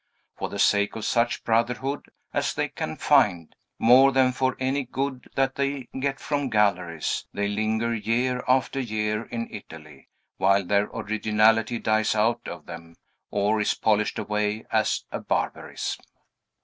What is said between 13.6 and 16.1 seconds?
is polished away as a barbarism.